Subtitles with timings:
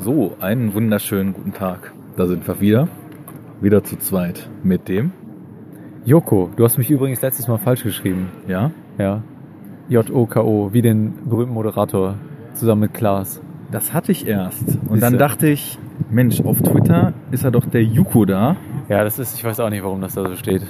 [0.00, 1.92] So, einen wunderschönen guten Tag.
[2.16, 2.88] Da sind wir wieder.
[3.60, 5.12] Wieder zu zweit mit dem.
[6.04, 8.28] Joko, du hast mich übrigens letztes Mal falsch geschrieben.
[8.48, 8.72] Ja?
[8.98, 9.22] Ja.
[9.88, 12.16] J-O-K-O, wie den berühmten Moderator,
[12.54, 13.40] zusammen mit Klaas.
[13.70, 14.78] Das hatte ich erst.
[14.88, 15.78] Und dann dachte ich,
[16.10, 18.56] Mensch, auf Twitter ist ja doch der Yuko da.
[18.88, 20.66] Ja, das ist, ich weiß auch nicht, warum das da so steht.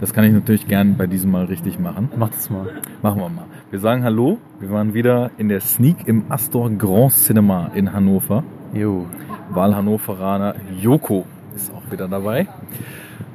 [0.00, 2.10] Das kann ich natürlich gern bei diesem Mal richtig machen.
[2.16, 2.68] Mach das mal.
[3.02, 3.46] Machen wir mal.
[3.70, 4.38] Wir sagen Hallo.
[4.60, 8.44] Wir waren wieder in der Sneak im Astor Grand Cinema in Hannover.
[8.74, 9.06] Jo.
[9.50, 12.48] Wahlhannoveraner Joko ist auch wieder dabei.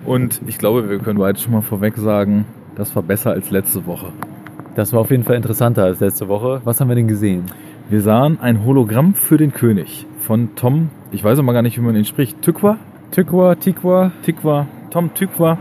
[0.05, 2.45] Und ich glaube, wir können beide schon mal vorweg sagen,
[2.75, 4.11] das war besser als letzte Woche.
[4.75, 6.61] Das war auf jeden Fall interessanter als letzte Woche.
[6.63, 7.45] Was haben wir denn gesehen?
[7.89, 11.81] Wir sahen ein Hologramm für den König von Tom, ich weiß aber gar nicht, wie
[11.81, 12.77] man ihn spricht, Tykwa?
[13.11, 14.11] Tykwa, Tikwa.
[14.23, 15.57] Tikwa, Tom Tykwa,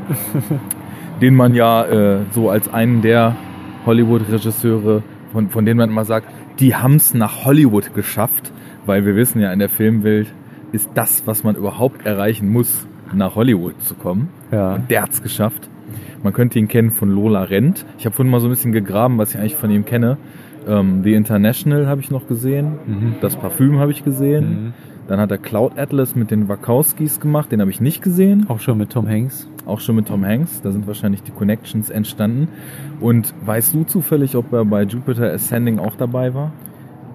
[1.20, 3.34] den man ja äh, so als einen der
[3.84, 6.28] Hollywood-Regisseure, von, von denen man immer sagt,
[6.60, 8.52] die haben's nach Hollywood geschafft,
[8.86, 10.28] weil wir wissen ja, in der Filmwelt
[10.72, 14.28] ist das, was man überhaupt erreichen muss, nach Hollywood zu kommen.
[14.52, 14.74] Ja.
[14.74, 15.68] Und der hat's geschafft.
[16.22, 17.84] Man könnte ihn kennen von Lola Rent.
[17.98, 20.18] Ich habe vorhin mal so ein bisschen gegraben, was ich eigentlich von ihm kenne.
[20.68, 22.78] Ähm, The International habe ich noch gesehen.
[22.86, 23.14] Mhm.
[23.20, 24.48] Das Parfüm habe ich gesehen.
[24.48, 24.72] Mhm.
[25.08, 27.50] Dann hat er Cloud Atlas mit den Wachowskis gemacht.
[27.50, 28.46] Den habe ich nicht gesehen.
[28.48, 29.48] Auch schon mit Tom Hanks.
[29.66, 30.60] Auch schon mit Tom Hanks.
[30.62, 32.48] Da sind wahrscheinlich die Connections entstanden.
[33.00, 36.52] Und weißt du zufällig, ob er bei Jupiter Ascending auch dabei war?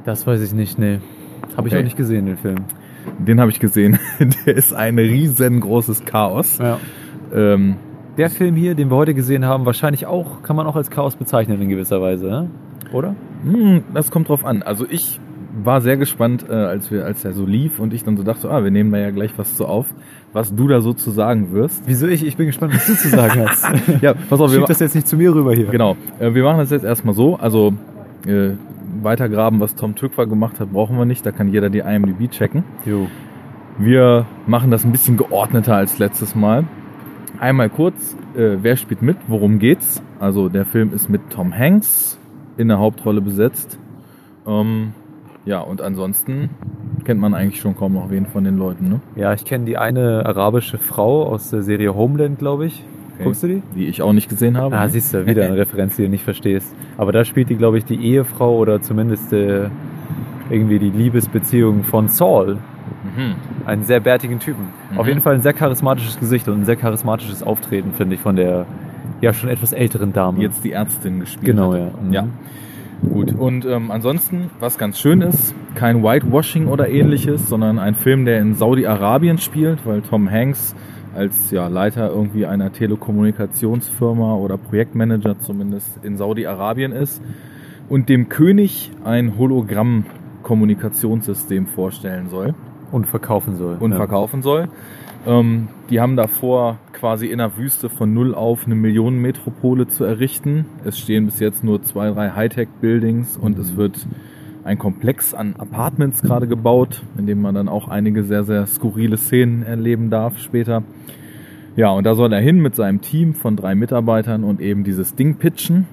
[0.03, 0.99] Das weiß ich nicht, nee.
[1.57, 1.81] Habe ich Okay.
[1.81, 2.57] auch nicht gesehen, den Film.
[3.19, 3.99] Den habe ich gesehen.
[4.45, 6.57] Der ist ein riesengroßes Chaos.
[6.57, 6.79] Ja.
[7.33, 7.75] Ähm,
[8.17, 11.15] Der Film hier, den wir heute gesehen haben, wahrscheinlich auch, kann man auch als Chaos
[11.15, 12.47] bezeichnen in gewisser Weise,
[12.93, 13.15] oder?
[13.43, 14.63] Hm, das kommt drauf an.
[14.63, 15.19] Also ich
[15.63, 18.49] war sehr gespannt, äh, als wir, als er so lief und ich dann so dachte,
[18.49, 19.85] ah, wir nehmen da ja gleich was zu auf,
[20.33, 21.83] was du da so zu sagen wirst.
[21.85, 22.25] Wieso ich?
[22.25, 23.65] Ich bin gespannt, was du zu sagen hast.
[24.01, 25.67] Ja, pass auf, wir, Schieb das jetzt nicht zu mir rüber hier.
[25.67, 25.95] genau.
[26.19, 27.35] Äh, wir machen das jetzt erstmal so.
[27.37, 27.73] Also
[28.27, 28.51] äh,
[29.05, 31.25] weitergraben, was Tom Tückwer gemacht hat, brauchen wir nicht.
[31.25, 32.65] Da kann jeder die IMDb checken.
[32.83, 33.07] Jo.
[33.77, 36.65] Wir machen das ein bisschen geordneter als letztes Mal.
[37.39, 40.01] Einmal kurz, äh, wer spielt mit, worum geht's?
[40.19, 42.19] Also der Film ist mit Tom Hanks
[42.57, 43.79] in der Hauptrolle besetzt.
[44.47, 44.93] Ähm,
[45.45, 46.49] ja, und ansonsten
[47.03, 49.01] kennt man eigentlich schon kaum noch wen von den Leuten, ne?
[49.15, 52.83] Ja, ich kenne die eine arabische Frau aus der Serie Homeland, glaube ich.
[53.15, 53.23] Okay.
[53.23, 53.63] Guckst du die?
[53.75, 54.77] Die ich auch nicht gesehen habe.
[54.77, 56.75] Ah, siehst du, wieder eine Referenz, die du nicht verstehst.
[56.97, 59.69] Aber da spielt die, glaube ich, die Ehefrau oder zumindest äh,
[60.49, 62.55] irgendwie die Liebesbeziehung von Saul.
[62.55, 63.35] Mhm.
[63.65, 64.67] Einen sehr bärtigen Typen.
[64.91, 64.99] Mhm.
[64.99, 68.35] Auf jeden Fall ein sehr charismatisches Gesicht und ein sehr charismatisches Auftreten, finde ich, von
[68.35, 68.65] der
[69.21, 70.41] ja schon etwas älteren Dame.
[70.41, 71.45] Jetzt die Ärztin gespielt.
[71.45, 71.79] Genau, hat.
[71.79, 71.89] ja.
[72.01, 72.13] Mhm.
[72.13, 72.27] Ja.
[73.09, 78.25] Gut, und ähm, ansonsten, was ganz schön ist, kein Whitewashing oder ähnliches, sondern ein Film,
[78.25, 80.75] der in Saudi-Arabien spielt, weil Tom Hanks
[81.15, 87.21] als ja, Leiter irgendwie einer Telekommunikationsfirma oder Projektmanager zumindest in Saudi-Arabien ist
[87.89, 92.55] und dem König ein Hologramm-Kommunikationssystem vorstellen soll
[92.91, 93.77] Und verkaufen soll.
[93.79, 93.97] und ja.
[93.97, 94.69] verkaufen soll.
[95.25, 100.65] Ähm, die haben davor quasi in der Wüste von null auf eine Millionenmetropole zu errichten.
[100.83, 104.05] Es stehen bis jetzt nur zwei, drei Hightech-Buildings und es wird
[104.65, 109.15] ein Komplex an Apartments gerade gebaut, in dem man dann auch einige sehr, sehr skurrile
[109.17, 110.83] Szenen erleben darf später.
[111.75, 115.15] Ja, und da soll er hin mit seinem Team von drei Mitarbeitern und eben dieses
[115.15, 115.85] Ding pitchen.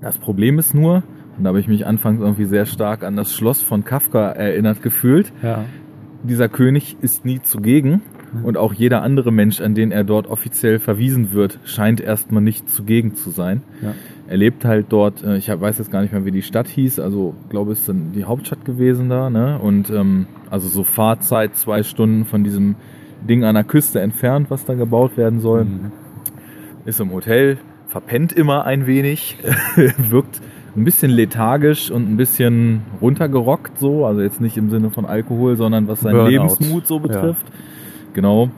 [0.00, 1.04] Das Problem ist nur,
[1.38, 4.82] und da habe ich mich anfangs irgendwie sehr stark an das Schloss von Kafka erinnert
[4.82, 5.64] gefühlt, Ja.
[6.22, 8.02] dieser König ist nie zugegen
[8.42, 12.68] und auch jeder andere Mensch, an den er dort offiziell verwiesen wird, scheint erstmal nicht
[12.68, 13.62] zugegen zu sein.
[13.80, 13.94] Ja.
[14.32, 17.00] Er lebt halt dort, äh, ich weiß jetzt gar nicht mehr, wie die Stadt hieß,
[17.00, 19.58] also glaube es ist dann die Hauptstadt gewesen da, ne?
[19.58, 22.76] Und ähm, also so Fahrzeit zwei Stunden von diesem
[23.28, 25.92] Ding an der Küste entfernt, was da gebaut werden soll Mhm.
[26.86, 29.36] ist im Hotel, verpennt immer ein wenig,
[30.10, 30.40] wirkt
[30.74, 35.56] ein bisschen lethargisch und ein bisschen runtergerockt so, also jetzt nicht im Sinne von Alkohol,
[35.56, 36.30] sondern was seinen Burnout.
[36.30, 37.44] Lebensmut so betrifft.
[38.14, 38.48] Genau.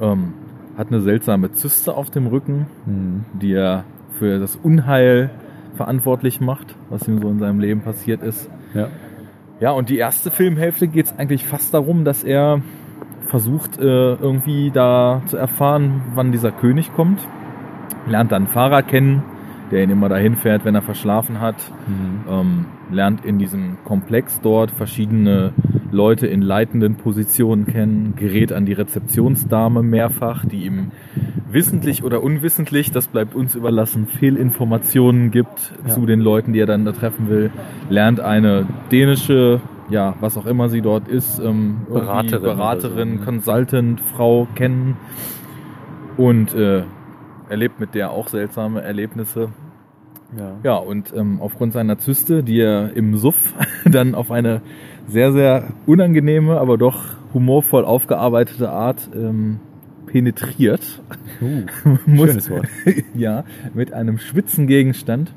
[0.00, 0.34] Ähm,
[0.78, 3.24] hat eine seltsame Zyste auf dem Rücken, Mhm.
[3.42, 3.82] die er
[4.18, 5.30] für das Unheil
[5.76, 8.48] verantwortlich macht, was ihm so in seinem Leben passiert ist.
[8.74, 8.88] Ja.
[9.60, 12.60] Ja, und die erste Filmhälfte geht es eigentlich fast darum, dass er
[13.28, 17.20] versucht, äh, irgendwie da zu erfahren, wann dieser König kommt.
[18.06, 19.22] Lernt dann einen Fahrer kennen,
[19.70, 21.56] der ihn immer dahin fährt, wenn er verschlafen hat.
[21.86, 22.30] Mhm.
[22.30, 25.52] Ähm, lernt in diesem Komplex dort verschiedene
[25.90, 30.90] Leute in leitenden Positionen kennen, gerät an die Rezeptionsdame mehrfach, die ihm
[31.54, 35.94] wissentlich oder unwissentlich, das bleibt uns überlassen, Fehlinformationen gibt Ja.
[35.94, 37.50] zu den Leuten, die er dann da treffen will,
[37.88, 43.24] lernt eine dänische, ja, was auch immer sie dort ist, ähm, Beraterin Beraterin so, ne?
[43.24, 44.96] Consultant, Frau kennen
[46.16, 46.82] und äh,
[47.48, 49.50] erlebt mit der auch seltsame Erlebnisse.
[50.36, 50.52] Ja.
[50.64, 53.36] Ja, und ähm, aufgrund seiner Zyste, die er im Suff
[53.84, 54.60] dann auf eine
[55.06, 56.98] sehr, sehr unangenehme, aber doch
[57.32, 59.60] humorvoll aufgearbeitete Art ähm,
[60.14, 61.02] penetriert.
[61.42, 61.62] Uh,
[62.06, 62.68] Muss- schönes Wort.
[63.14, 63.42] ja,
[63.74, 65.34] mit einem Schwitzengegenstand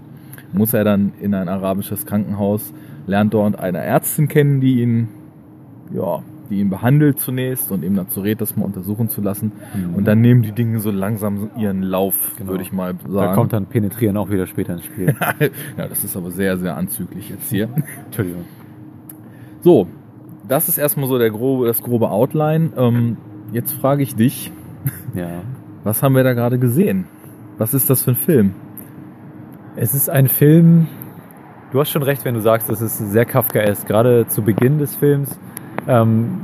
[0.54, 2.74] muss er dann in ein arabisches Krankenhaus,
[3.08, 5.08] lernt dort eine Ärztin kennen, die ihn,
[5.92, 6.22] ja,
[6.52, 9.52] die ihn behandelt zunächst und ihm dazu rät, das mal untersuchen zu lassen.
[9.74, 9.96] Mhm.
[9.96, 12.52] Und dann nehmen die Dinge so langsam ihren Lauf, Genau.
[12.52, 13.14] würde ich mal sagen.
[13.16, 15.16] Da kommt dann Penetrieren auch wieder später ins Spiel.
[15.78, 17.68] ja, das ist aber sehr, sehr anzüglich jetzt hier.
[18.06, 18.44] Entschuldigung.
[19.62, 19.88] So,
[20.48, 22.70] das ist erstmal so der grobe, das grobe Outline.
[22.78, 23.18] Ähm,
[23.52, 24.52] jetzt frage ich dich,
[25.14, 25.42] Ja.
[25.84, 27.06] was haben wir da gerade gesehen?
[27.58, 28.54] Was ist das für ein Film?
[29.76, 30.88] Es ist ein Film,
[31.72, 33.88] du hast schon recht, wenn du sagst, es ist sehr Kafkaesk.
[33.88, 35.40] Gerade zu Beginn des Films
[35.88, 36.42] ähm,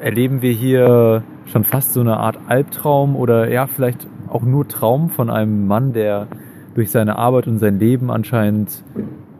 [0.00, 5.10] erleben wir hier schon fast so eine Art Albtraum oder ja, vielleicht auch nur Traum
[5.10, 6.26] von einem Mann, der
[6.74, 8.82] durch seine Arbeit und sein Leben anscheinend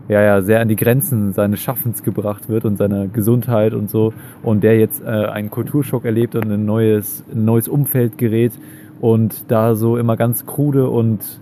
[0.09, 4.15] ja, ja, sehr an die Grenzen seines Schaffens gebracht wird und seiner Gesundheit und so.
[4.43, 8.53] Und der jetzt äh, einen Kulturschock erlebt und in ein neues, ein neues Umfeld gerät
[9.01, 11.41] und da so immer ganz krude und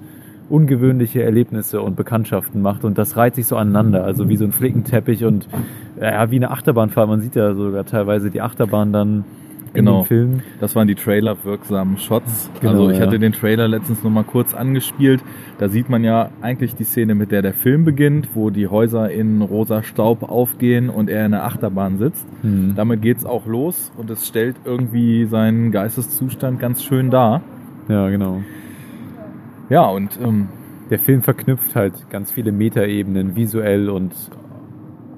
[0.49, 2.85] ungewöhnliche Erlebnisse und Bekanntschaften macht.
[2.85, 5.49] Und das reiht sich so aneinander, also wie so ein Flickenteppich und
[6.01, 7.09] ja, wie eine Achterbahnfahrt.
[7.09, 9.25] Man sieht ja sogar teilweise die Achterbahn dann
[9.77, 10.03] in Genau.
[10.03, 10.43] dem Film.
[10.61, 12.51] Das waren die Trailer-wirksamen Shots.
[12.61, 13.07] Genau, also ich ja.
[13.07, 15.23] hatte den Trailer letztens noch mal kurz angespielt.
[15.59, 19.11] Da sieht man ja eigentlich die Szene, mit der der Film beginnt, wo die Häuser
[19.11, 22.27] in rosa Staub aufgehen und er in der Achterbahn sitzt.
[22.43, 22.75] Hm.
[22.77, 27.43] Damit geht's auch los und es stellt irgendwie seinen Geisteszustand ganz schön dar.
[27.89, 28.43] Ja, genau.
[29.69, 30.49] Ja, und ähm,
[30.91, 34.13] Der Film verknüpft halt ganz viele Metaebenen visuell und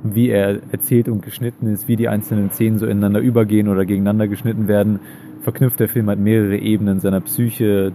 [0.05, 4.29] wie er erzählt und geschnitten ist, wie die einzelnen Szenen so ineinander übergehen oder gegeneinander
[4.29, 5.01] geschnitten werden,
[5.43, 7.93] verknüpft der Film halt mehrere Ebenen seiner Psyche,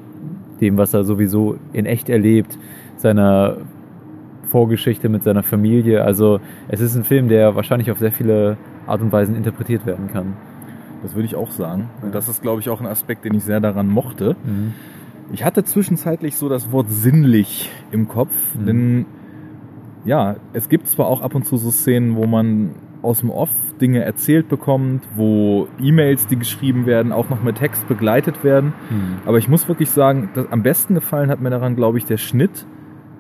[0.61, 2.57] dem, was er sowieso in echt erlebt,
[2.97, 3.57] seiner
[4.49, 6.03] Vorgeschichte mit seiner Familie.
[6.03, 10.07] Also es ist ein Film, der wahrscheinlich auf sehr viele Art und Weisen interpretiert werden
[10.11, 10.33] kann.
[11.01, 11.89] das würde ich auch sagen.
[12.01, 14.37] Und das ist, glaube ich, auch ein Aspekt, den ich sehr daran mochte.
[15.33, 18.65] Ich hatte zwischenzeitlich so das Wort sinnlich im Kopf, Mhm.
[18.65, 19.05] denn
[20.05, 23.49] ja, es gibt zwar auch ab und zu so Szenen, wo man aus dem Off
[23.81, 28.73] Dinge erzählt bekommt, wo E-Mails, die geschrieben werden, auch noch mit Text begleitet werden.
[28.89, 29.17] Hm.
[29.25, 32.17] Aber ich muss wirklich sagen, das, am besten gefallen hat mir daran, glaube ich, der
[32.17, 32.65] Schnitt.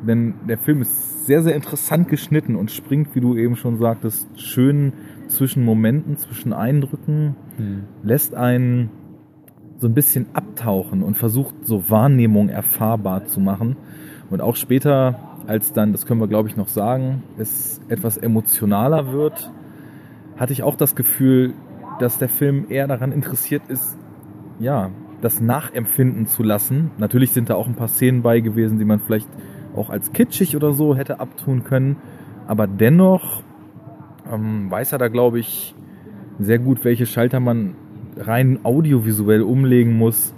[0.05, 4.27] Denn der Film ist sehr, sehr interessant geschnitten und springt, wie du eben schon sagtest,
[4.39, 4.93] schön
[5.27, 7.83] zwischen Momenten, zwischen Eindrücken, Hm.
[8.03, 8.89] lässt einen
[9.77, 13.75] so ein bisschen abtauchen und versucht so Wahrnehmung erfahrbar zu machen.
[14.29, 19.11] Und auch später, als dann, das können wir glaube ich noch sagen, es etwas emotionaler
[19.11, 19.51] wird,
[20.37, 21.53] hatte ich auch das Gefühl,
[21.99, 23.97] dass der Film eher daran interessiert ist,
[24.59, 24.89] ja,
[25.21, 26.91] das nachempfinden zu lassen.
[26.97, 29.29] Natürlich sind da auch ein paar Szenen bei gewesen, die man vielleicht
[29.75, 31.97] auch als kitschig oder so hätte abtun können.
[32.45, 33.41] Aber dennoch
[34.31, 35.75] ähm, weiß er da, glaube ich,
[36.39, 37.75] sehr gut, welche Schalter man
[38.17, 40.33] rein audiovisuell umlegen muss,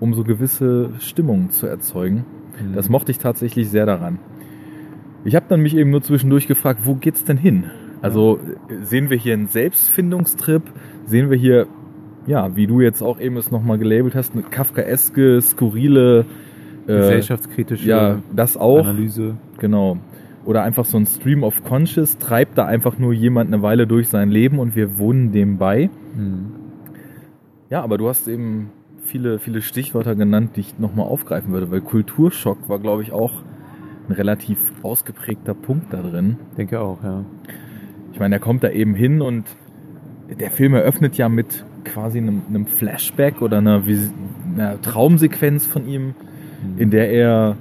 [0.00, 2.24] um so gewisse Stimmungen zu erzeugen.
[2.56, 2.74] Hm.
[2.74, 4.18] Das mochte ich tatsächlich sehr daran.
[5.24, 7.64] Ich habe dann mich eben nur zwischendurch gefragt, wo geht's denn hin?
[8.00, 8.38] Also
[8.82, 10.62] sehen wir hier einen Selbstfindungstrip?
[11.04, 11.66] Sehen wir hier,
[12.26, 16.24] ja, wie du jetzt auch eben es nochmal gelabelt hast, eine kafkaeske, skurrile
[16.86, 18.86] äh, gesellschaftskritische ja, das auch.
[18.86, 19.36] Analyse.
[19.58, 19.98] Genau.
[20.44, 24.08] Oder einfach so ein Stream of Conscious, treibt da einfach nur jemand eine Weile durch
[24.08, 25.90] sein Leben und wir wohnen dem bei.
[26.14, 26.52] Hm.
[27.68, 28.70] Ja, aber du hast eben
[29.02, 33.42] viele, viele Stichwörter genannt, die ich nochmal aufgreifen würde, weil Kulturschock war, glaube ich, auch
[34.08, 36.36] ein relativ ausgeprägter Punkt da drin.
[36.56, 37.24] Denke auch, ja.
[38.12, 39.44] Ich meine, er kommt da eben hin und
[40.40, 43.82] der Film eröffnet ja mit quasi einem, einem Flashback oder einer,
[44.54, 46.14] einer Traumsequenz von ihm,
[46.76, 47.56] in der er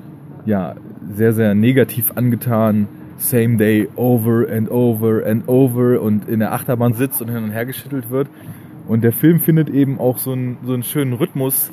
[0.45, 0.75] ja
[1.09, 2.87] sehr, sehr negativ angetan
[3.17, 7.51] same day over and over and over und in der Achterbahn sitzt und hin und
[7.51, 8.29] her geschüttelt wird.
[8.87, 11.71] Und der Film findet eben auch so einen, so einen schönen Rhythmus,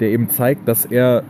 [0.00, 1.24] der eben zeigt, dass er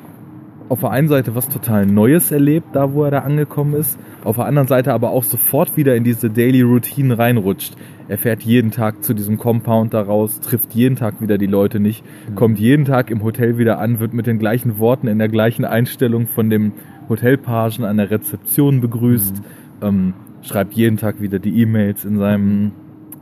[0.71, 4.37] auf der einen Seite was total Neues erlebt, da wo er da angekommen ist, auf
[4.37, 7.75] der anderen Seite aber auch sofort wieder in diese Daily Routine reinrutscht.
[8.09, 11.81] Er fährt jeden Tag zu diesem Compound da raus, trifft jeden Tag wieder die Leute
[11.81, 12.35] nicht, Mhm.
[12.37, 15.65] kommt jeden Tag im Hotel wieder an, wird mit den gleichen Worten in der gleichen
[15.65, 16.73] Einstellung von dem
[17.09, 19.39] Hotelpagen an der Rezeption begrüßt,
[19.83, 19.87] Mhm.
[19.87, 22.71] ähm, schreibt jeden Tag wieder die E-Mails in seinem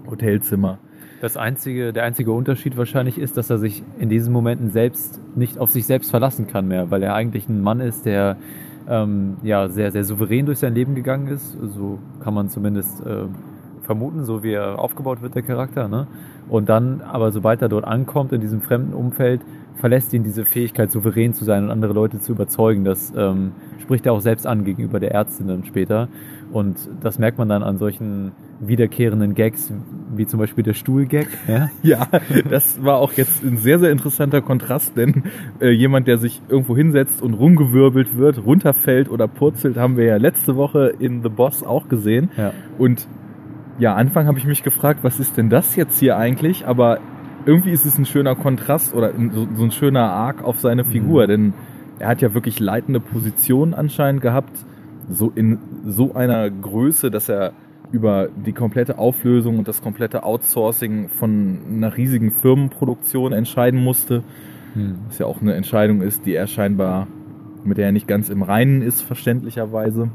[0.08, 0.78] Hotelzimmer.
[1.20, 5.58] Das einzige, der einzige Unterschied wahrscheinlich ist, dass er sich in diesen Momenten selbst nicht
[5.58, 8.36] auf sich selbst verlassen kann mehr, weil er eigentlich ein Mann ist, der
[8.88, 11.52] ähm, ja sehr, sehr souverän durch sein Leben gegangen ist.
[11.60, 13.24] So kann man zumindest äh,
[13.82, 15.88] vermuten, so wie er aufgebaut wird, der Charakter.
[15.88, 16.06] Ne?
[16.48, 19.40] Und dann, aber sobald er dort ankommt, in diesem fremden Umfeld,
[19.76, 22.84] verlässt ihn diese Fähigkeit, souverän zu sein und andere Leute zu überzeugen.
[22.84, 26.08] Das ähm, spricht er auch selbst an gegenüber der Ärztin dann später.
[26.50, 29.72] Und das merkt man dann an solchen wiederkehrenden Gags,
[30.14, 31.26] wie zum Beispiel der Stuhlgag.
[31.46, 31.68] Ja?
[31.82, 32.06] ja,
[32.48, 35.24] das war auch jetzt ein sehr, sehr interessanter Kontrast, denn
[35.60, 40.16] äh, jemand, der sich irgendwo hinsetzt und rumgewirbelt wird, runterfällt oder purzelt, haben wir ja
[40.16, 42.30] letzte Woche in The Boss auch gesehen.
[42.36, 42.52] Ja.
[42.78, 43.06] Und
[43.78, 46.66] ja, Anfang habe ich mich gefragt, was ist denn das jetzt hier eigentlich?
[46.66, 46.98] Aber
[47.46, 51.24] irgendwie ist es ein schöner Kontrast oder so, so ein schöner Arc auf seine Figur,
[51.24, 51.28] mhm.
[51.28, 51.54] denn
[51.98, 54.64] er hat ja wirklich leitende Positionen anscheinend gehabt,
[55.10, 57.52] so in so einer Größe, dass er
[57.90, 64.22] über die komplette Auflösung und das komplette Outsourcing von einer riesigen Firmenproduktion entscheiden musste.
[64.74, 64.98] Hm.
[65.06, 67.06] Was ja auch eine Entscheidung ist, die er scheinbar,
[67.64, 70.10] mit der er nicht ganz im Reinen ist, verständlicherweise.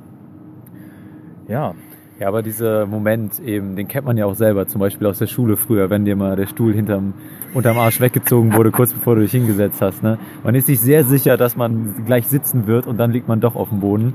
[1.48, 1.74] Ja,
[2.20, 5.26] ja, aber dieser Moment eben, den kennt man ja auch selber, zum Beispiel aus der
[5.26, 7.16] Schule früher, wenn dir mal der Stuhl hinterm,
[7.56, 10.04] unterm Arsch weggezogen wurde, kurz bevor du dich hingesetzt hast.
[10.04, 10.20] Ne?
[10.44, 13.56] Man ist sich sehr sicher, dass man gleich sitzen wird und dann liegt man doch
[13.56, 14.14] auf dem Boden.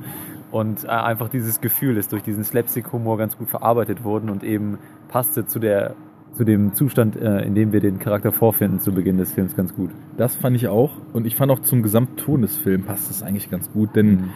[0.51, 4.79] Und äh, einfach dieses Gefühl ist durch diesen Slapstick-Humor ganz gut verarbeitet worden und eben
[5.09, 5.95] passte zu der
[6.35, 9.75] zu dem Zustand, äh, in dem wir den Charakter vorfinden zu Beginn des Films ganz
[9.75, 9.91] gut.
[10.17, 13.51] Das fand ich auch und ich fand auch zum Gesamtton des Films passt es eigentlich
[13.51, 14.31] ganz gut, denn mhm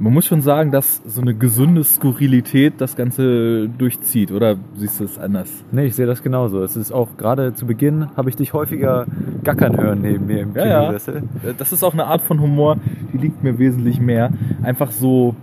[0.00, 5.04] man muss schon sagen, dass so eine gesunde Skurrilität das Ganze durchzieht, oder siehst du
[5.04, 5.50] es anders?
[5.70, 6.62] Nee, ich sehe das genauso.
[6.62, 9.06] Es ist auch gerade zu Beginn habe ich dich häufiger
[9.44, 11.22] gackern hören neben mir im ja, Kinosessel.
[11.44, 11.52] Ja.
[11.56, 12.78] Das ist auch eine Art von Humor,
[13.12, 14.32] die liegt mir wesentlich mehr.
[14.62, 15.36] Einfach so,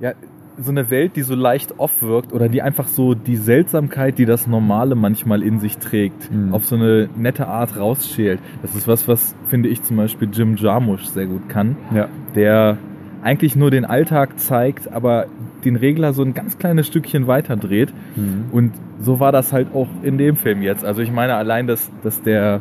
[0.00, 0.12] ja,
[0.56, 4.24] so eine Welt, die so leicht off wirkt oder die einfach so die Seltsamkeit, die
[4.24, 6.54] das Normale manchmal in sich trägt, mhm.
[6.54, 8.40] auf so eine nette Art rausschält.
[8.62, 11.76] Das ist was, was finde ich zum Beispiel Jim Jarmusch sehr gut kann.
[11.94, 12.08] Ja.
[12.34, 12.78] Der
[13.22, 15.26] eigentlich nur den Alltag zeigt, aber
[15.64, 17.92] den Regler so ein ganz kleines Stückchen weiter dreht.
[18.16, 18.44] Mhm.
[18.52, 20.84] Und so war das halt auch in dem Film jetzt.
[20.84, 22.60] Also ich meine allein, dass, dass der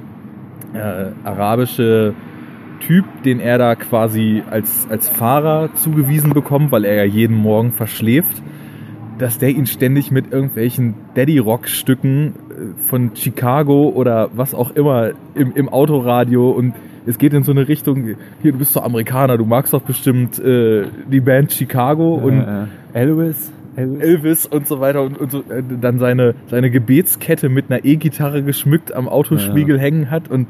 [0.74, 2.14] äh, arabische
[2.88, 7.72] Typ, den er da quasi als, als Fahrer zugewiesen bekommt, weil er ja jeden Morgen
[7.72, 8.42] verschläft,
[9.18, 15.54] dass der ihn ständig mit irgendwelchen Daddy-Rock-Stücken äh, von Chicago oder was auch immer im,
[15.56, 16.74] im Autoradio und
[17.06, 20.40] es geht in so eine Richtung, hier, du bist doch Amerikaner, du magst doch bestimmt
[20.40, 22.68] äh, die Band Chicago ja, und ja.
[22.94, 23.52] Elvis.
[23.76, 24.02] Elvis.
[24.02, 28.44] Elvis und so weiter und, und so, äh, dann seine, seine Gebetskette mit einer E-Gitarre
[28.44, 29.82] geschmückt am Autospiegel ja.
[29.82, 30.48] hängen hat und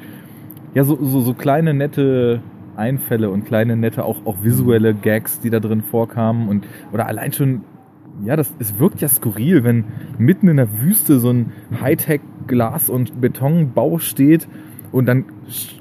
[0.73, 2.41] ja, so, so, so kleine nette
[2.75, 7.31] Einfälle und kleine nette auch, auch visuelle Gags, die da drin vorkamen und oder allein
[7.33, 7.61] schon
[8.23, 9.85] ja, das, es wirkt ja skurril, wenn
[10.17, 11.51] mitten in der Wüste so ein
[11.81, 14.47] Hightech Glas- und Betonbau steht
[14.91, 15.25] und dann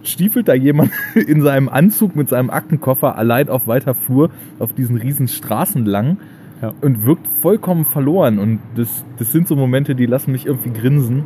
[0.03, 4.97] stiefelt da jemand in seinem Anzug mit seinem Aktenkoffer allein auf weiter Flur auf diesen
[4.97, 6.19] riesen Straßen lang
[6.63, 6.73] ja.
[6.81, 8.39] und wirkt vollkommen verloren.
[8.39, 11.25] Und das, das sind so Momente, die lassen mich irgendwie grinsen.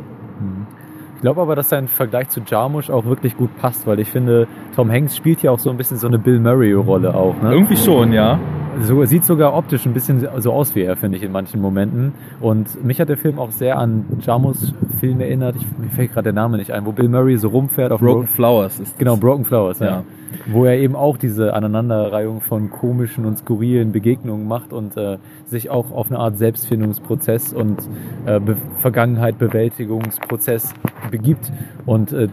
[1.17, 4.47] Ich glaube aber, dass sein Vergleich zu Jarmusch auch wirklich gut passt, weil ich finde,
[4.75, 7.41] Tom Hanks spielt ja auch so ein bisschen so eine Bill Murray-Rolle auch.
[7.41, 7.53] Ne?
[7.53, 8.39] Irgendwie schon, ja.
[8.81, 12.13] So, sieht sogar optisch ein bisschen so aus wie er, finde ich, in manchen Momenten.
[12.39, 15.55] Und mich hat der Film auch sehr an Jarmus Film erinnert.
[15.55, 18.25] Ich, mir fällt gerade der Name nicht ein, wo Bill Murray so rumfährt auf Broken
[18.25, 18.79] Bro Flowers.
[18.79, 19.87] Ist genau, Broken Flowers, ja.
[19.87, 20.03] ja.
[20.47, 25.69] Wo er eben auch diese Aneinanderreihung von komischen und skurrilen Begegnungen macht und äh, sich
[25.69, 27.77] auch auf eine Art Selbstfindungsprozess und
[28.25, 30.73] äh, Be Vergangenheit Bewältigungsprozess
[31.09, 31.51] begibt.
[31.85, 32.27] Und äh,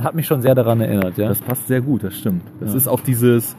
[0.00, 1.28] hat mich schon sehr daran erinnert, ja.
[1.28, 2.42] Das passt sehr gut, das stimmt.
[2.60, 2.76] Das ja.
[2.76, 3.56] ist auch dieses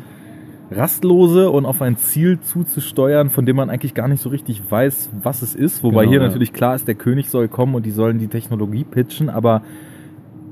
[0.71, 5.11] rastlose und auf ein Ziel zuzusteuern, von dem man eigentlich gar nicht so richtig weiß,
[5.23, 5.83] was es ist.
[5.83, 6.27] Wobei genau, hier ja.
[6.27, 9.61] natürlich klar ist, der König soll kommen und die sollen die Technologie pitchen, aber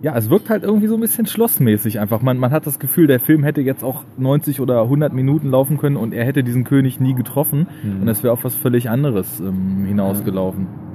[0.01, 2.21] ja, es wirkt halt irgendwie so ein bisschen schlossmäßig einfach.
[2.21, 5.77] Man, man hat das Gefühl, der Film hätte jetzt auch 90 oder 100 Minuten laufen
[5.77, 8.01] können und er hätte diesen König nie getroffen mhm.
[8.01, 10.67] und es wäre auf was völlig anderes ähm, hinausgelaufen.
[10.67, 10.94] Ja,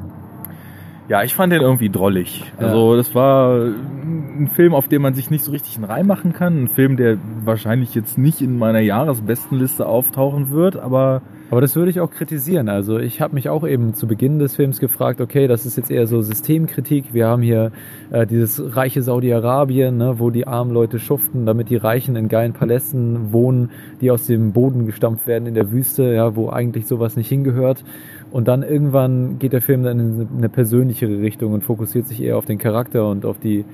[1.25, 2.45] ich fand den irgendwie drollig.
[2.57, 6.33] Also das war ein Film, auf den man sich nicht so richtig einen Reim machen
[6.33, 6.63] kann.
[6.63, 11.91] Ein Film, der wahrscheinlich jetzt nicht in meiner Jahresbestenliste auftauchen wird, aber aber das würde
[11.91, 12.69] ich auch kritisieren.
[12.69, 15.91] Also ich habe mich auch eben zu Beginn des Films gefragt, okay, das ist jetzt
[15.91, 17.13] eher so Systemkritik.
[17.13, 17.73] Wir haben hier
[18.13, 22.53] äh, dieses reiche Saudi-Arabien, ne, wo die armen Leute schuften, damit die Reichen in geilen
[22.53, 27.17] Palästen wohnen, die aus dem Boden gestampft werden in der Wüste, ja, wo eigentlich sowas
[27.17, 27.85] nicht hingehört.
[28.31, 32.37] Und dann irgendwann geht der Film dann in eine persönlichere Richtung und fokussiert sich eher
[32.37, 33.65] auf den Charakter und auf die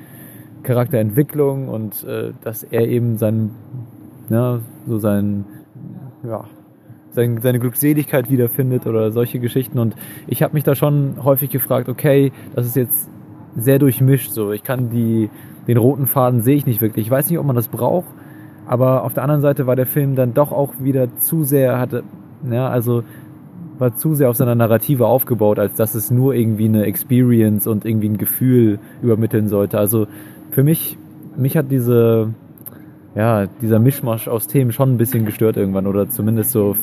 [0.62, 3.50] Charakterentwicklung und äh, dass er eben sein,
[4.30, 5.44] ja, so sein,
[6.24, 6.44] ja,
[7.10, 9.78] sein, seine Glückseligkeit wiederfindet oder solche Geschichten.
[9.78, 9.94] Und
[10.26, 13.10] ich habe mich da schon häufig gefragt, okay, das ist jetzt
[13.56, 14.52] sehr durchmischt so.
[14.52, 15.30] Ich kann die,
[15.66, 17.06] den roten Faden sehe ich nicht wirklich.
[17.06, 18.08] Ich weiß nicht, ob man das braucht,
[18.66, 22.04] aber auf der anderen Seite war der Film dann doch auch wieder zu sehr, hatte,
[22.50, 23.02] ja, also
[23.78, 27.84] war zu sehr auf seiner Narrative aufgebaut, als dass es nur irgendwie eine Experience und
[27.84, 29.78] irgendwie ein Gefühl übermitteln sollte.
[29.78, 30.06] Also
[30.50, 30.98] für mich,
[31.36, 32.34] mich hat diese,
[33.14, 36.76] ja, dieser Mischmasch aus Themen schon ein bisschen gestört irgendwann oder zumindest so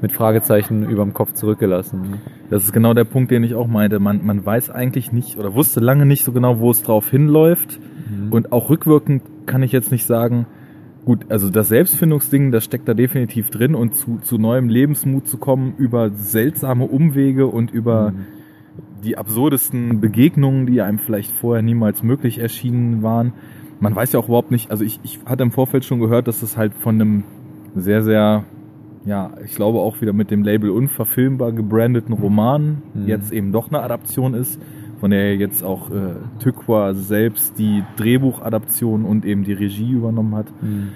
[0.00, 2.20] mit Fragezeichen überm Kopf zurückgelassen.
[2.50, 4.00] Das ist genau der Punkt, den ich auch meinte.
[4.00, 7.78] Man, man weiß eigentlich nicht oder wusste lange nicht so genau, wo es drauf hinläuft.
[8.10, 8.32] Mhm.
[8.32, 10.46] Und auch rückwirkend kann ich jetzt nicht sagen,
[11.04, 15.38] gut, also das Selbstfindungsding, das steckt da definitiv drin und zu, zu neuem Lebensmut zu
[15.38, 18.26] kommen über seltsame Umwege und über mhm.
[19.04, 23.32] die absurdesten Begegnungen, die einem vielleicht vorher niemals möglich erschienen waren.
[23.80, 26.42] Man weiß ja auch überhaupt nicht, also ich, ich hatte im Vorfeld schon gehört, dass
[26.42, 27.24] es halt von einem
[27.74, 28.44] sehr, sehr
[29.04, 33.06] ja, ich glaube auch wieder mit dem Label unverfilmbar gebrandeten Roman mhm.
[33.06, 34.60] jetzt eben doch eine Adaption ist,
[35.02, 40.46] von der jetzt auch äh, Tykwa selbst die Drehbuchadaption und eben die Regie übernommen hat.
[40.62, 40.90] Mhm.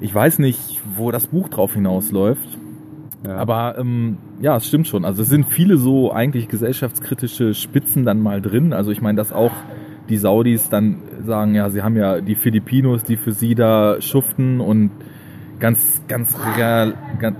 [0.00, 2.58] Ich weiß nicht, wo das Buch drauf hinausläuft.
[3.26, 3.36] Ja.
[3.36, 5.04] Aber ähm, ja, es stimmt schon.
[5.04, 8.72] Also es sind viele so eigentlich gesellschaftskritische Spitzen dann mal drin.
[8.72, 9.52] Also ich meine, dass auch
[10.08, 14.62] die Saudis dann sagen, ja, sie haben ja die Filipinos, die für sie da schuften
[14.62, 14.92] und
[15.60, 17.36] ganz, ganz real, ganz,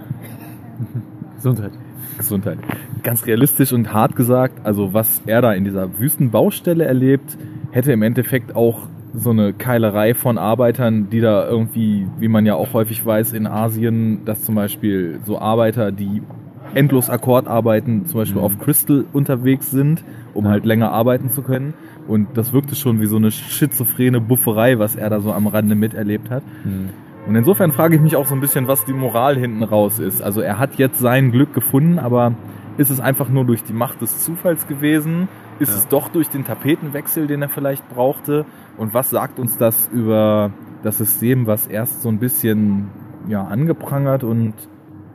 [1.36, 1.72] Gesundheit.
[2.18, 2.58] Gesundheit.
[3.02, 7.36] Ganz realistisch und hart gesagt, also was er da in dieser Wüstenbaustelle erlebt,
[7.70, 12.54] hätte im Endeffekt auch so eine Keilerei von Arbeitern, die da irgendwie, wie man ja
[12.54, 16.22] auch häufig weiß, in Asien, dass zum Beispiel so Arbeiter, die
[16.74, 18.44] endlos Akkord arbeiten, zum Beispiel mhm.
[18.44, 21.74] auf Crystal unterwegs sind, um halt länger arbeiten zu können.
[22.06, 25.74] Und das wirkte schon wie so eine schizophrene Bufferei, was er da so am Rande
[25.74, 26.42] miterlebt hat.
[26.64, 26.90] Mhm.
[27.26, 30.22] Und insofern frage ich mich auch so ein bisschen, was die Moral hinten raus ist.
[30.22, 32.34] Also er hat jetzt sein Glück gefunden, aber
[32.78, 35.28] ist es einfach nur durch die Macht des Zufalls gewesen?
[35.58, 35.78] Ist ja.
[35.78, 38.44] es doch durch den Tapetenwechsel, den er vielleicht brauchte?
[38.76, 40.52] Und was sagt uns das über
[40.82, 42.90] das System, was erst so ein bisschen
[43.28, 44.54] ja, angeprangert und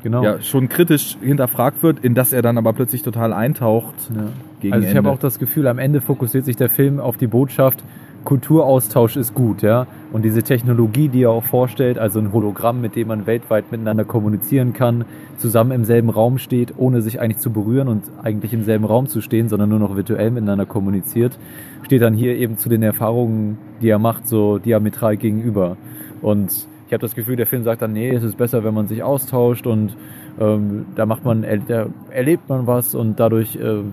[0.03, 0.23] genau.
[0.23, 3.95] ja, schon kritisch hinterfragt wird, in das er dann aber plötzlich total eintaucht.
[4.13, 4.73] Ja.
[4.73, 7.83] also ich habe auch das Gefühl, am Ende fokussiert sich der Film auf die Botschaft,
[8.23, 9.87] Kulturaustausch ist gut, ja.
[10.11, 14.05] Und diese Technologie, die er auch vorstellt, also ein Hologramm, mit dem man weltweit miteinander
[14.05, 15.05] kommunizieren kann,
[15.37, 19.07] zusammen im selben Raum steht, ohne sich eigentlich zu berühren und eigentlich im selben Raum
[19.07, 21.39] zu stehen, sondern nur noch virtuell miteinander kommuniziert,
[21.83, 25.77] steht dann hier eben zu den Erfahrungen, die er macht, so diametral gegenüber.
[26.21, 26.51] Und
[26.87, 29.01] ich habe das Gefühl, der Film sagt dann, nee, es ist besser, wenn man sich
[29.01, 29.95] austauscht und
[30.41, 33.83] ähm, da macht man, da erlebt man was und dadurch, äh,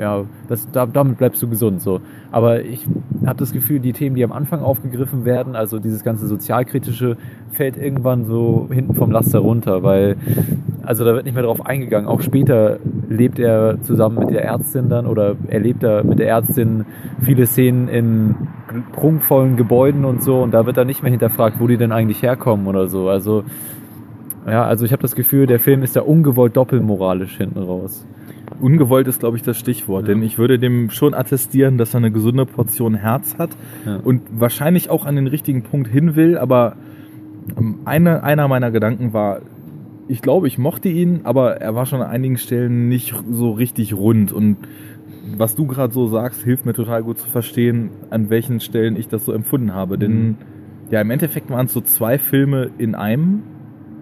[0.00, 1.82] ja, das, da, damit bleibst du gesund.
[1.82, 2.00] So.
[2.32, 2.86] Aber ich
[3.26, 7.18] habe das Gefühl, die Themen, die am Anfang aufgegriffen werden, also dieses ganze sozialkritische,
[7.52, 10.16] fällt irgendwann so hinten vom Laster runter, weil
[10.82, 12.08] also da wird nicht mehr drauf eingegangen.
[12.08, 12.78] Auch später
[13.10, 16.86] lebt er zusammen mit der Ärztin dann oder erlebt er mit der Ärztin
[17.20, 18.34] viele Szenen in
[18.92, 22.22] prunkvollen Gebäuden und so und da wird dann nicht mehr hinterfragt, wo die denn eigentlich
[22.22, 23.10] herkommen oder so.
[23.10, 23.44] Also
[24.50, 28.06] ja, also ich habe das Gefühl, der Film ist da ungewollt doppelmoralisch hinten raus.
[28.60, 30.14] Ungewollt ist, glaube ich, das Stichwort, ja.
[30.14, 33.50] denn ich würde dem schon attestieren, dass er eine gesunde Portion Herz hat
[33.86, 33.96] ja.
[33.96, 36.76] und wahrscheinlich auch an den richtigen Punkt hin will, aber
[37.56, 39.40] ähm, eine, einer meiner Gedanken war,
[40.08, 43.94] ich glaube, ich mochte ihn, aber er war schon an einigen Stellen nicht so richtig
[43.94, 44.56] rund und
[45.36, 49.08] was du gerade so sagst, hilft mir total gut zu verstehen, an welchen Stellen ich
[49.08, 50.00] das so empfunden habe, mhm.
[50.00, 50.36] denn
[50.90, 53.42] ja, im Endeffekt waren es so zwei Filme in einem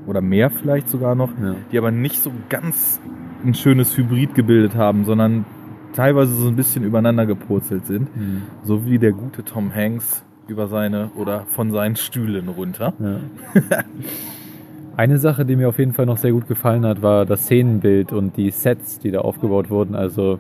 [0.07, 1.55] oder mehr vielleicht sogar noch, ja.
[1.73, 3.01] die aber nicht so ganz
[3.45, 5.45] ein schönes Hybrid gebildet haben, sondern
[5.92, 8.14] teilweise so ein bisschen übereinander gepurzelt sind.
[8.16, 8.42] Mhm.
[8.64, 12.92] So wie der gute Tom Hanks über seine oder von seinen Stühlen runter.
[12.99, 13.21] Ja.
[14.97, 18.14] Eine Sache, die mir auf jeden Fall noch sehr gut gefallen hat, war das Szenenbild
[18.14, 19.95] und die Sets, die da aufgebaut wurden.
[19.95, 20.38] Also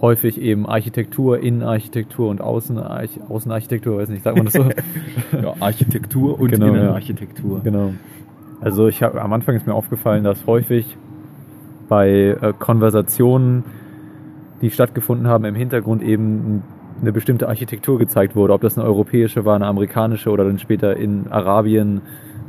[0.00, 4.62] häufig eben Architektur, Innenarchitektur und Außen, Außenarchitektur, weiß nicht, sagt man das so?
[5.42, 7.58] ja, Architektur und genau, Innenarchitektur.
[7.58, 7.94] Ja, genau.
[8.60, 10.96] Also ich habe am Anfang ist mir aufgefallen, dass häufig
[11.88, 13.64] bei äh, Konversationen,
[14.60, 16.62] die stattgefunden haben, im Hintergrund eben
[17.00, 20.94] eine bestimmte Architektur gezeigt wurde, ob das eine europäische war, eine amerikanische oder dann später
[20.96, 22.02] in Arabien,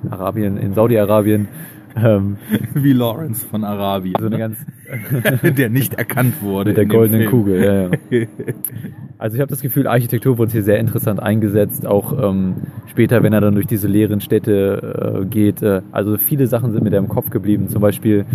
[0.10, 1.48] Arabien, in Saudi-Arabien.
[1.96, 2.38] Ähm,
[2.74, 4.16] Wie Lawrence von Arabien.
[4.20, 4.58] So eine ganz
[5.58, 6.72] der nicht erkannt wurde.
[6.72, 8.28] Mit der goldenen Kugel, ja, ja.
[9.18, 12.56] Also ich habe das Gefühl, Architektur wurde hier sehr interessant eingesetzt, auch ähm,
[12.88, 15.62] später, wenn er dann durch diese leeren Städte äh, geht.
[15.62, 17.68] Äh, also viele Sachen sind mir da im Kopf geblieben.
[17.68, 18.26] Zum Beispiel,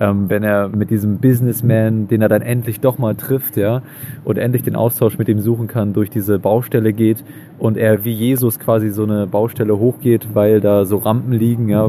[0.00, 3.82] ähm, wenn er mit diesem Businessman, den er dann endlich doch mal trifft, ja,
[4.24, 7.22] und endlich den Austausch mit ihm suchen kann, durch diese Baustelle geht
[7.60, 11.88] und er wie Jesus quasi so eine Baustelle hochgeht, weil da so Rampen liegen, ja,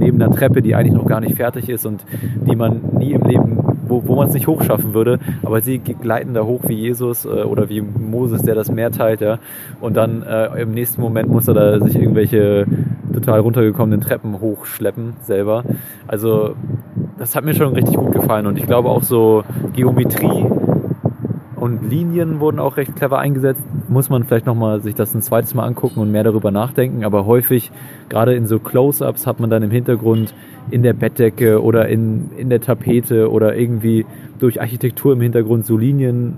[0.00, 2.04] neben einer Treppe, die eigentlich noch gar nicht fertig ist und
[2.46, 3.60] die man nie im Leben
[3.90, 7.28] wo, wo man es nicht hochschaffen würde, aber sie gleiten da hoch wie Jesus äh,
[7.28, 9.38] oder wie Moses, der das Meer teilt, ja.
[9.80, 12.66] Und dann äh, im nächsten Moment muss er da sich irgendwelche
[13.12, 15.64] total runtergekommenen Treppen hochschleppen selber.
[16.06, 16.54] Also
[17.18, 19.42] das hat mir schon richtig gut gefallen und ich glaube auch so
[19.74, 20.46] Geometrie
[21.60, 23.62] und Linien wurden auch recht clever eingesetzt.
[23.88, 27.04] Muss man vielleicht nochmal sich das ein zweites Mal angucken und mehr darüber nachdenken.
[27.04, 27.70] Aber häufig,
[28.08, 30.34] gerade in so Close-Ups, hat man dann im Hintergrund
[30.70, 34.06] in der Bettdecke oder in, in der Tapete oder irgendwie
[34.38, 36.36] durch Architektur im Hintergrund so Linien,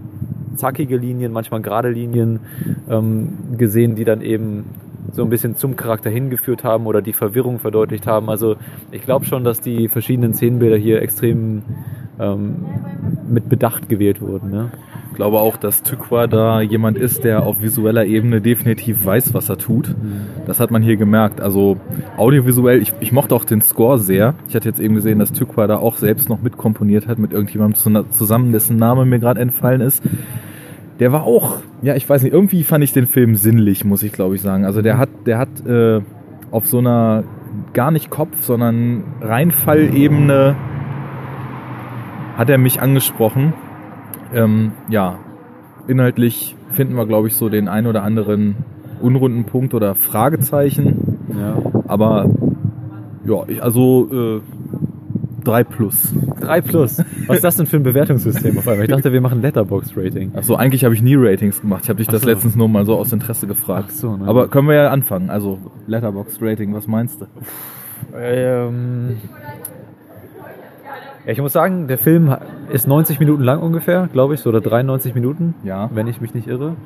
[0.56, 2.40] zackige Linien, manchmal gerade Linien
[2.90, 4.64] ähm, gesehen, die dann eben
[5.12, 8.30] so ein bisschen zum Charakter hingeführt haben oder die Verwirrung verdeutlicht haben.
[8.30, 8.56] Also
[8.90, 11.62] ich glaube schon, dass die verschiedenen Szenenbilder hier extrem
[12.18, 12.66] ähm,
[13.28, 14.50] mit Bedacht gewählt wurden.
[14.50, 14.70] Ne?
[15.10, 19.50] Ich glaube auch, dass Tykwa da jemand ist, der auf visueller Ebene definitiv weiß, was
[19.50, 19.88] er tut.
[19.88, 20.22] Mhm.
[20.46, 21.42] Das hat man hier gemerkt.
[21.42, 21.76] Also
[22.16, 24.34] audiovisuell, ich, ich mochte auch den Score sehr.
[24.48, 28.10] Ich hatte jetzt eben gesehen, dass Tykwa da auch selbst noch mitkomponiert hat mit irgendjemandem
[28.10, 30.02] zusammen, dessen Name mir gerade entfallen ist.
[31.00, 34.12] Der war auch, ja, ich weiß nicht, irgendwie fand ich den Film sinnlich, muss ich
[34.12, 34.64] glaube ich sagen.
[34.64, 36.00] Also der hat, der hat äh,
[36.50, 37.24] auf so einer
[37.72, 40.56] gar nicht Kopf, sondern Reinfallebene
[42.36, 43.52] hat er mich angesprochen.
[44.34, 45.18] Ähm, ja,
[45.88, 48.56] inhaltlich finden wir, glaube ich, so den ein oder anderen
[49.00, 51.18] unrunden Punkt oder Fragezeichen.
[51.38, 51.56] Ja.
[51.86, 52.30] Aber
[53.24, 54.40] ja, ich, also äh,
[55.44, 56.14] 3 plus.
[56.40, 56.98] 3 plus.
[57.26, 58.84] Was ist das denn für ein Bewertungssystem auf einmal?
[58.84, 60.34] Ich dachte, wir machen Letterbox-Rating.
[60.34, 61.82] Achso, eigentlich habe ich nie Ratings gemacht.
[61.84, 62.28] Ich habe dich das so.
[62.28, 63.88] letztens nur mal so aus Interesse gefragt.
[63.88, 64.26] Ach so, ne.
[64.26, 65.30] Aber können wir ja anfangen.
[65.30, 67.26] Also Letterbox-Rating, was meinst du?
[68.16, 69.16] Ähm,
[71.24, 72.34] ja, ich muss sagen, der Film
[72.70, 75.88] ist 90 Minuten lang ungefähr, glaube ich, so, oder 93 Minuten, ja.
[75.92, 76.76] wenn ich mich nicht irre.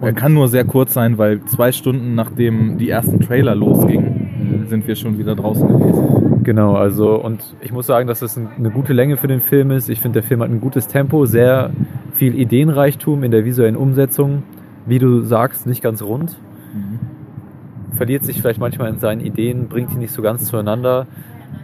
[0.00, 4.21] Und er kann nur sehr kurz sein, weil zwei Stunden nachdem die ersten Trailer losgingen,
[4.68, 6.42] sind wir schon wieder draußen gewesen.
[6.44, 9.88] Genau, also und ich muss sagen, dass das eine gute Länge für den Film ist.
[9.88, 11.70] Ich finde, der Film hat ein gutes Tempo, sehr
[12.14, 14.42] viel Ideenreichtum in der visuellen Umsetzung.
[14.86, 16.36] Wie du sagst, nicht ganz rund.
[16.74, 17.96] Mhm.
[17.96, 21.06] Verliert sich vielleicht manchmal in seinen Ideen, bringt die nicht so ganz zueinander.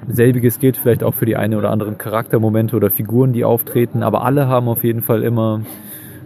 [0.07, 4.25] Selbiges gilt vielleicht auch für die eine oder anderen Charaktermomente oder Figuren, die auftreten, aber
[4.25, 5.63] alle haben auf jeden Fall immer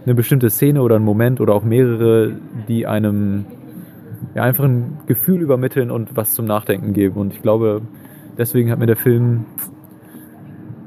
[0.05, 2.33] eine bestimmte Szene oder einen Moment oder auch mehrere,
[2.67, 3.45] die einem
[4.35, 7.15] ja, einfach ein Gefühl übermitteln und was zum Nachdenken geben.
[7.15, 7.81] Und ich glaube,
[8.37, 9.45] deswegen hat mir der Film,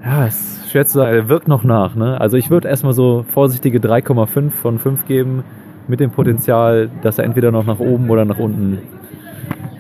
[0.04, 1.94] ja, es ist schwer zu sagen, er wirkt noch nach.
[1.94, 2.20] Ne?
[2.20, 5.44] Also ich würde erstmal so vorsichtige 3,5 von 5 geben,
[5.88, 8.78] mit dem Potenzial, dass er entweder noch nach oben oder nach unten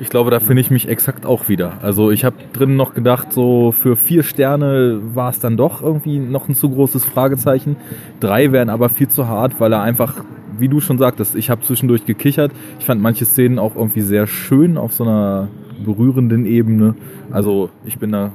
[0.00, 1.74] ich glaube, da finde ich mich exakt auch wieder.
[1.82, 6.18] Also ich habe drin noch gedacht, so für vier Sterne war es dann doch irgendwie
[6.18, 7.76] noch ein zu großes Fragezeichen.
[8.20, 10.14] Drei wären aber viel zu hart, weil er einfach,
[10.58, 12.52] wie du schon sagtest, ich habe zwischendurch gekichert.
[12.78, 15.48] Ich fand manche Szenen auch irgendwie sehr schön auf so einer
[15.84, 16.94] berührenden Ebene.
[17.30, 18.32] Also ich bin da,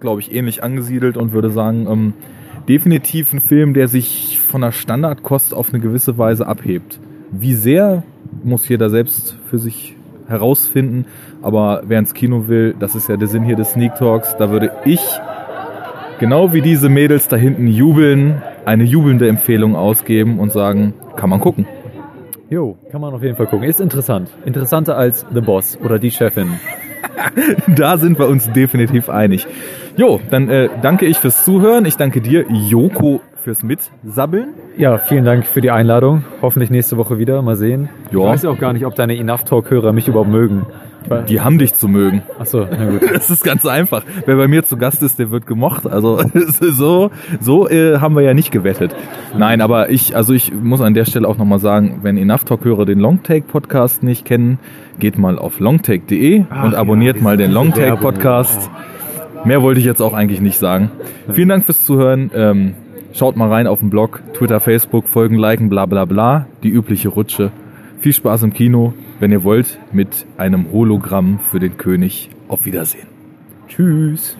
[0.00, 2.12] glaube ich, ähnlich angesiedelt und würde sagen, ähm,
[2.68, 7.00] definitiv ein Film, der sich von der Standardkost auf eine gewisse Weise abhebt.
[7.30, 8.02] Wie sehr
[8.42, 9.96] muss jeder selbst für sich
[10.28, 11.06] herausfinden.
[11.42, 14.50] Aber wer ins Kino will, das ist ja der Sinn hier des Sneak Talks, da
[14.50, 15.00] würde ich,
[16.18, 21.40] genau wie diese Mädels da hinten jubeln, eine jubelnde Empfehlung ausgeben und sagen, kann man
[21.40, 21.66] gucken.
[22.50, 23.66] Jo, kann man auf jeden Fall gucken.
[23.66, 24.28] Ist interessant.
[24.44, 26.60] Interessanter als The Boss oder die Chefin.
[27.68, 29.46] da sind wir uns definitiv einig.
[29.96, 31.84] Jo, dann äh, danke ich fürs Zuhören.
[31.86, 34.54] Ich danke dir, Joko, fürs Mitsabbeln.
[34.76, 36.24] Ja, vielen Dank für die Einladung.
[36.40, 37.42] Hoffentlich nächste Woche wieder.
[37.42, 37.88] Mal sehen.
[38.10, 38.18] Ja.
[38.18, 40.66] Ich weiß ja auch gar nicht, ob deine Enough Talk-Hörer mich überhaupt mögen.
[41.28, 42.22] Die haben dich zu mögen.
[42.38, 43.02] Ach so, na gut.
[43.12, 44.04] Das ist ganz einfach.
[44.26, 45.86] Wer bei mir zu Gast ist, der wird gemocht.
[45.86, 46.20] Also
[46.60, 47.10] so,
[47.40, 48.94] so äh, haben wir ja nicht gewettet.
[49.36, 52.84] Nein, aber ich, also ich muss an der Stelle auch nochmal sagen, wenn Enough Talk-Hörer
[52.84, 54.58] den Longtake Podcast nicht kennen,
[54.98, 58.70] geht mal auf longtake.de und abonniert ja, mal den Longtake Podcast.
[59.44, 60.90] Mehr wollte ich jetzt auch eigentlich nicht sagen.
[61.32, 62.30] Vielen Dank fürs Zuhören.
[62.34, 62.74] Ähm,
[63.14, 66.46] Schaut mal rein auf den Blog, Twitter, Facebook, folgen, liken, bla bla bla.
[66.62, 67.50] Die übliche Rutsche.
[68.00, 72.28] Viel Spaß im Kino, wenn ihr wollt, mit einem Hologramm für den König.
[72.48, 73.06] Auf Wiedersehen.
[73.68, 74.36] Tschüss.